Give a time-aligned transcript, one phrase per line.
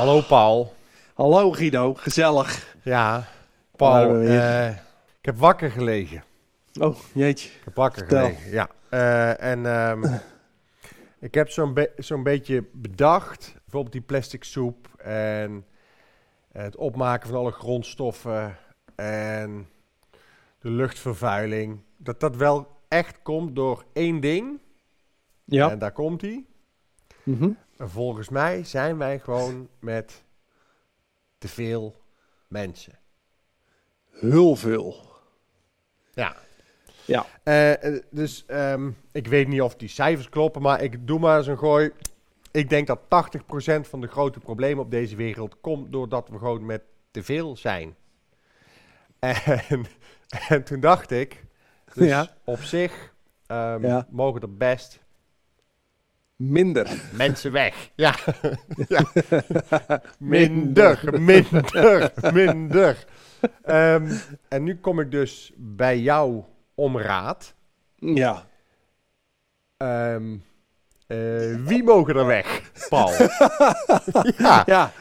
[0.00, 0.72] Hallo Paul.
[1.14, 2.76] Hallo Guido, gezellig.
[2.82, 3.28] Ja,
[3.76, 4.20] Paul.
[4.20, 4.68] eh,
[5.18, 6.24] ik heb wakker gelegen.
[6.80, 7.48] Oh, jeetje.
[7.48, 8.68] Ik heb wakker gelegen, ja.
[8.88, 10.04] Eh, en ehm,
[11.28, 15.64] ik heb zo'n be- zo'n beetje bedacht, bijvoorbeeld die plastic soep en
[16.52, 18.56] het opmaken van alle grondstoffen
[18.94, 19.68] en
[20.58, 24.60] de luchtvervuiling, dat dat wel echt komt door één ding.
[25.44, 25.70] Ja.
[25.70, 26.44] En daar komt hij.
[27.22, 27.50] Mhm.
[27.80, 30.24] En volgens mij zijn wij gewoon met
[31.38, 31.96] te veel
[32.48, 32.98] mensen.
[34.10, 35.08] Heel veel.
[36.12, 36.36] Ja.
[37.04, 37.26] Ja.
[37.42, 41.38] Eh, eh, dus ehm, ik weet niet of die cijfers kloppen, maar ik doe maar
[41.38, 41.90] eens een gooi.
[42.50, 46.66] Ik denk dat 80% van de grote problemen op deze wereld komt doordat we gewoon
[46.66, 47.96] met te veel zijn.
[49.18, 49.36] En,
[50.48, 51.44] en toen dacht ik,
[51.94, 52.36] dus Ja.
[52.44, 53.12] op zich
[53.46, 54.06] Ja.
[54.10, 55.00] mogen er best
[56.40, 57.00] Minder.
[57.12, 57.90] mensen weg.
[57.94, 58.14] Ja.
[58.88, 59.04] ja.
[60.18, 63.04] Minder, minder, minder.
[63.62, 64.12] Ehm,
[64.48, 66.42] en nu kom ik dus bij jou
[66.74, 67.54] om raad.
[67.94, 68.46] Ja.
[69.76, 70.36] Ehm,
[71.06, 73.10] eh, wie mogen er weg, Paul?
[74.38, 74.92] ja, Ja,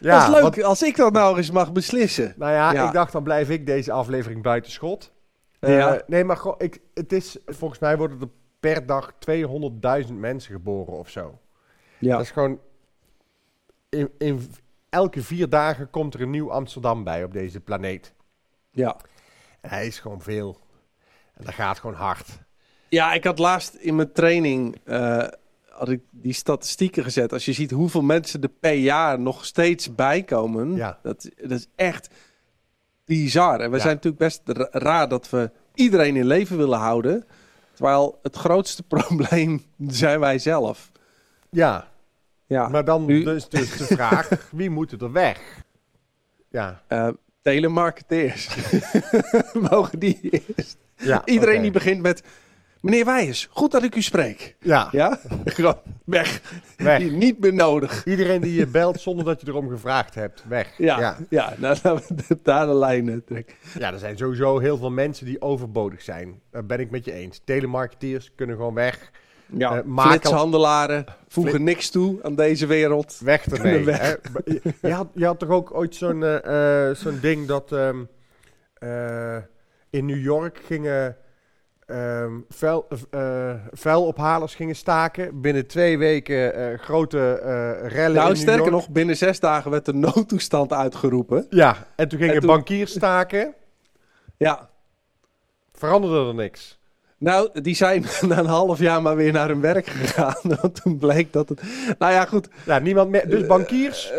[0.00, 2.34] ja, dat is leuk want- als ik dat nou eens mag beslissen.
[2.36, 2.86] nou ja, Ja.
[2.86, 5.12] ik dacht dan blijf ik deze aflevering buiten schot.
[5.60, 5.94] Ja.
[5.94, 8.28] Eh, nee, maar ik, het is, volgens mij worden er
[8.60, 9.12] per dag
[10.06, 11.38] 200.000 mensen geboren of zo.
[11.98, 12.12] Ja.
[12.12, 12.58] Dat is gewoon,
[13.88, 14.50] in, in
[14.88, 18.12] elke vier dagen komt er een nieuw Amsterdam bij op deze planeet.
[18.70, 18.96] ja.
[19.60, 20.58] En hij is gewoon veel.
[21.34, 22.28] En dat gaat gewoon hard.
[22.88, 25.26] Ja, ik had laatst in mijn training eh,
[25.68, 27.32] had ik die statistieken gezet.
[27.32, 30.98] Als je ziet hoeveel mensen er per jaar nog steeds bijkomen, Ja.
[31.02, 32.08] dat, dat is echt
[33.04, 33.60] bizar.
[33.60, 33.82] En we Ja.
[33.82, 37.24] zijn natuurlijk best ra- raar dat we iedereen in leven willen houden.
[37.80, 40.90] Terwijl het grootste probleem zijn wij zelf.
[41.50, 41.88] Ja,
[42.46, 45.62] Ja, maar dan nu- dus, dus de vraag, wie moet er weg?
[46.48, 47.08] Ja, eh,
[47.42, 48.48] telemarketeers.
[49.70, 50.76] Mogen die eerst?
[50.96, 52.22] ja Iedereen die begint met...
[52.80, 54.56] Meneer Wijers, goed dat ik u spreek.
[54.60, 55.20] Ja, Ja?
[55.44, 56.40] Gewoon weg.
[56.76, 57.10] weg.
[57.10, 58.04] Niet meer nodig.
[58.04, 60.74] Iedereen die je belt zonder dat je erom gevraagd hebt, weg.
[60.78, 61.16] Ja, ja.
[61.28, 61.54] ja.
[61.58, 63.54] nou laten we daar de lijnen trekken.
[63.78, 66.40] Ja, er zijn sowieso heel veel mensen die overbodig zijn.
[66.50, 67.40] Daar ben ik met je eens.
[67.44, 69.10] Telemarketeers kunnen gewoon weg.
[69.56, 73.18] Ja, Eh, flitshandelaren voegen Flit- niks toe aan deze wereld.
[73.24, 73.84] Weg ermee.
[73.84, 73.98] Weg.
[74.00, 74.14] hè.
[74.44, 77.96] Je, je had, je had toch ook ooit zo'n eh, eh, zo'n ding dat ehm,
[78.74, 79.36] eh,
[79.90, 81.16] in New York gingen
[81.90, 85.40] ehm, vuil, eh, vuilophalers gingen staken.
[85.40, 89.84] Binnen twee weken eh, grote eh rellen Nou, in sterker nog, binnen zes dagen werd
[89.84, 91.46] de noodtoestand uitgeroepen.
[91.50, 93.54] Ja, en toen gingen En toen- bankiers staken.
[94.36, 94.68] Ja,
[95.72, 96.78] Veranderde er niks.
[97.18, 100.36] nou, die zijn na een half jaar maar weer naar hun werk gegaan.
[100.60, 101.62] Want toen bleek dat het...
[101.98, 102.48] Nou ja, goed.
[102.66, 103.28] Ja, niemand meer.
[103.28, 104.12] Dus bankiers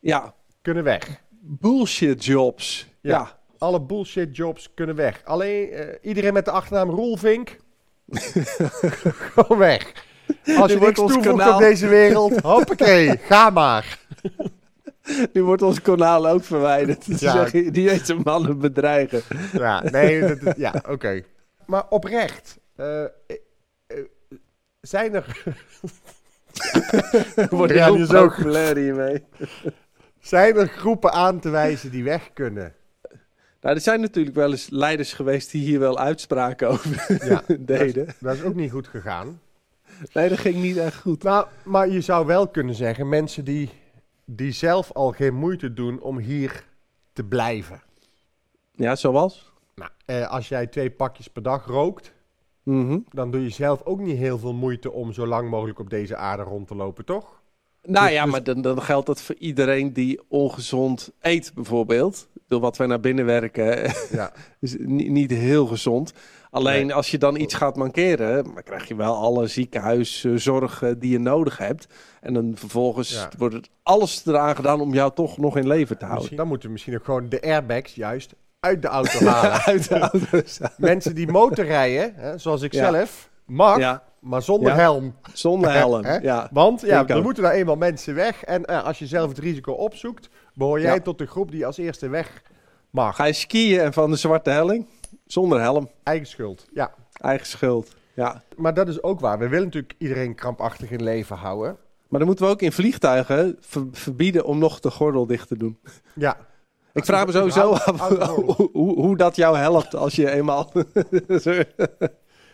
[0.00, 1.20] Ja, kunnen weg.
[1.40, 2.86] bullshit jobs.
[3.00, 3.10] Ja.
[3.18, 3.37] Ja.
[3.58, 5.20] Alle bullshit jobs kunnen weg.
[5.24, 7.56] Alleen eh, iedereen met de achternaam Roelvink.
[9.32, 9.92] Gewoon weg.
[10.56, 13.98] Als je niks ons toevoegt kanaal- op deze wereld, hoppakee, ga maar.
[15.32, 17.04] Nu wordt ons kanaal ook verwijderd.
[17.06, 17.16] Ja.
[17.32, 19.22] zeggen, die deze mannen bedreigen.
[19.52, 21.22] Ja, nee, dat, dat- ja, oké.
[21.66, 23.10] Maar oprecht, eh, eh,
[24.80, 25.42] zijn er,
[27.50, 29.24] Wordt Ja, heel die is ook- populair hiermee.
[30.20, 32.74] zijn er groepen aan te wijzen die weg kunnen?
[33.60, 38.14] Nou, er zijn natuurlijk wel eens leiders geweest die hier wel uitspraken over Ja, deden.
[38.20, 39.40] Dat is ook niet goed gegaan.
[40.12, 41.22] Nee, dat ging niet echt goed.
[41.22, 43.70] Nou, maar je zou wel kunnen zeggen, mensen die,
[44.24, 46.64] die zelf al geen moeite doen om hier
[47.12, 47.82] te blijven.
[48.74, 49.52] Ja, zoals?
[49.74, 52.12] Nou, eh, als jij twee pakjes per dag rookt,
[52.62, 52.98] Mhm.
[53.08, 56.16] dan doe je zelf ook niet heel veel moeite om zo lang mogelijk op deze
[56.16, 57.40] aarde rond te lopen, toch?
[57.82, 62.28] Nou Dus- ja, dus- maar dan, dan geldt dat voor iedereen die ongezond eet, bijvoorbeeld.
[62.48, 64.32] Door wat wij naar binnen werken, Ja.
[64.60, 66.12] is ni- niet heel gezond.
[66.50, 66.94] Alleen Nee.
[66.94, 71.58] als je dan iets gaat mankeren, dan krijg je wel alle ziekenhuiszorg die je nodig
[71.58, 71.86] hebt.
[72.20, 73.28] En dan vervolgens Ja.
[73.38, 76.16] wordt het alles eraan gedaan om jou toch nog in leven te houden.
[76.18, 79.52] Misschien, dan moeten we misschien ook gewoon de airbags juist uit de auto halen.
[79.74, 80.58] Uit de auto's.
[80.76, 82.92] Mensen die motorrijden, hè, zoals ik Ja.
[82.92, 84.76] zelf, mag, Ja, maar zonder Ja.
[84.78, 85.14] helm.
[85.32, 86.04] zonder helm.
[86.04, 86.16] Hè?
[86.16, 86.48] Ja.
[86.52, 88.44] Want ja, er moeten nou eenmaal mensen weg.
[88.44, 90.28] En eh, als je zelf het risico opzoekt,
[90.58, 91.00] behoor jij Ja.
[91.00, 92.42] tot de groep die als eerste weg
[92.90, 93.16] mag.
[93.16, 94.86] Ga je skiën en van de zwarte helling?
[95.26, 95.90] Zonder helm.
[96.02, 96.66] Eigen schuld.
[96.72, 96.94] Ja.
[97.12, 97.96] Eigen schuld.
[98.14, 98.42] Ja.
[98.56, 99.38] Maar dat is ook waar.
[99.38, 101.76] We willen natuurlijk iedereen krampachtig in leven houden.
[102.08, 105.56] Maar dan moeten we ook in vliegtuigen ver- verbieden om nog de gordel dicht te
[105.58, 105.78] doen.
[106.14, 106.36] Ja.
[106.92, 108.08] Ik vraag me sowieso af
[108.72, 110.72] hoe, hoe dat jou helpt als je eenmaal...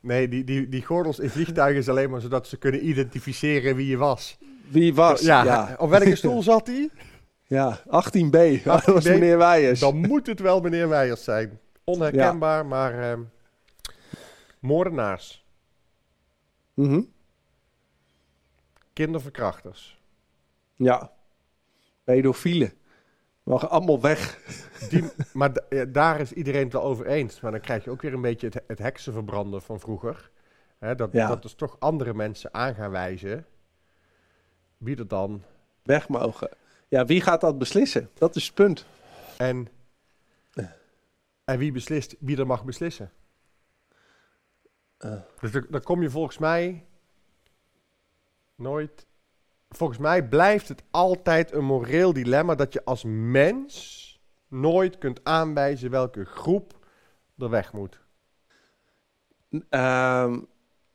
[0.00, 3.86] Nee, die, die, die gordels in vliegtuigen is alleen maar zodat ze kunnen identificeren wie
[3.86, 4.38] je was.
[4.68, 5.20] wie was.
[5.20, 6.90] Ja, Ja, op welke stoel zat hij?
[7.46, 7.78] Ja.
[7.78, 8.30] 18b.
[8.64, 9.08] Dat was 18B.
[9.10, 9.80] meneer Weijers.
[9.80, 11.60] Dan moet het wel meneer Weijers zijn.
[11.84, 13.20] Onherkenbaar, maar ehm,
[14.60, 15.44] moordenaars,
[16.74, 17.00] Mhm.
[18.92, 20.00] kinderverkrachters.
[20.74, 21.12] Ja.
[22.04, 22.72] Pedofielen.
[23.42, 24.38] Mogen allemaal weg.
[24.90, 27.40] Die, maar ja, daar is iedereen het wel over eens.
[27.40, 30.30] Maar dan krijg je ook weer een beetje het, het heksenverbranden van vroeger.
[30.96, 31.28] Dat, Ja.
[31.28, 33.46] dat dus toch andere mensen aan gaan wijzen.
[34.78, 35.42] Wie er dan.
[35.82, 36.48] Weg mogen.
[36.88, 38.10] Ja, wie gaat dat beslissen?
[38.14, 38.86] Dat is het punt.
[39.36, 39.68] En,
[41.44, 43.12] en wie beslist wie er mag beslissen.
[44.98, 45.20] Eh.
[45.40, 46.84] Dus dan, kom je volgens mij
[48.54, 49.06] nooit.
[49.68, 54.04] Volgens mij blijft het altijd een moreel dilemma dat je als mens
[54.48, 56.86] nooit kunt aanwijzen welke groep
[57.38, 58.00] er weg moet.
[59.68, 60.40] Ehm,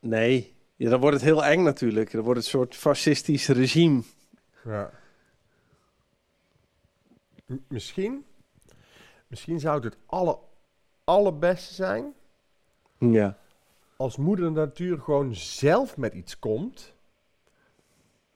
[0.00, 0.54] nee.
[0.76, 2.10] Ja, dan wordt het heel eng natuurlijk.
[2.12, 4.02] Dan wordt het een soort fascistisch regime.
[4.64, 4.90] Ja.
[7.68, 8.24] Misschien,
[9.26, 10.38] misschien zou het het alle,
[11.04, 12.14] allerbeste zijn
[12.98, 13.38] Ja.
[13.96, 16.92] als moeder natuur gewoon zelf met iets komt,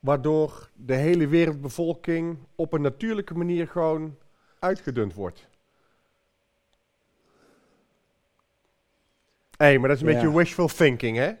[0.00, 4.16] waardoor de hele wereldbevolking op een natuurlijke manier gewoon
[4.58, 5.48] uitgedund wordt.
[9.56, 10.20] Hé, hey, maar dat is een Ja.
[10.20, 11.32] beetje wishful thinking, hè?